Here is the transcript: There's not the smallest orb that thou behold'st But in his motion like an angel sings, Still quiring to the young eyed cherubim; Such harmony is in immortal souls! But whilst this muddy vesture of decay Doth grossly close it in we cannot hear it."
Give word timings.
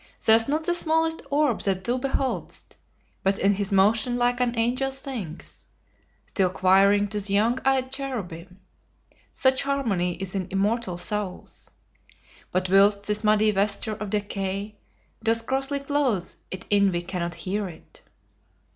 There's 0.25 0.47
not 0.47 0.63
the 0.63 0.73
smallest 0.73 1.21
orb 1.29 1.61
that 1.61 1.83
thou 1.83 1.99
behold'st 1.99 2.75
But 3.21 3.37
in 3.37 3.53
his 3.53 3.71
motion 3.71 4.17
like 4.17 4.39
an 4.41 4.57
angel 4.57 4.91
sings, 4.91 5.67
Still 6.25 6.49
quiring 6.49 7.07
to 7.09 7.19
the 7.19 7.31
young 7.35 7.59
eyed 7.65 7.91
cherubim; 7.91 8.61
Such 9.31 9.61
harmony 9.61 10.15
is 10.15 10.33
in 10.33 10.47
immortal 10.49 10.97
souls! 10.97 11.69
But 12.51 12.67
whilst 12.67 13.05
this 13.05 13.23
muddy 13.23 13.51
vesture 13.51 13.93
of 13.93 14.09
decay 14.09 14.75
Doth 15.21 15.45
grossly 15.45 15.81
close 15.81 16.37
it 16.49 16.65
in 16.71 16.91
we 16.91 17.03
cannot 17.03 17.35
hear 17.35 17.67
it." 17.67 18.01